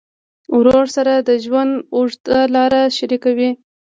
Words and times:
ورور 0.57 0.85
سره 0.95 1.13
د 1.17 1.29
ژوند 1.45 1.73
اوږده 1.95 2.39
لار 2.55 2.71
شریکه 2.97 3.31
وي. 3.37 3.49